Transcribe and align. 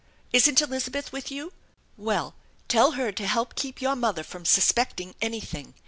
Isn't 0.33 0.63
Elizabeth 0.63 1.11
with 1.11 1.29
you? 1.29 1.53
Well, 1.95 2.33
tell 2.67 2.93
her 2.93 3.11
to 3.11 3.27
help 3.27 3.53
keep 3.53 3.83
your 3.83 3.95
mother 3.95 4.23
from 4.23 4.45
suspecting 4.45 5.13
anything. 5.21 5.75